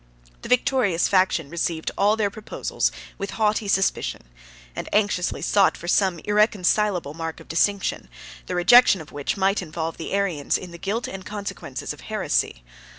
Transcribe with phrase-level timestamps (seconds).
[0.41, 4.23] The victorious faction received all their proposals with haughty suspicion;
[4.75, 8.09] and anxiously sought for some irreconcilable mark of distinction,
[8.47, 12.63] the rejection of which might involve the Arians in the guilt and consequences of heresy.